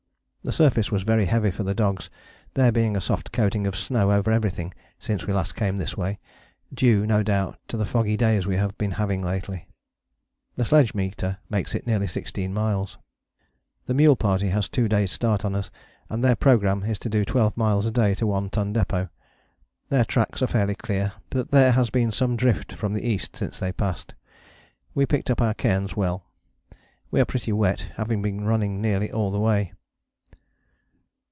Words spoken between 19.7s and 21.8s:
Their tracks are fairly clear, but there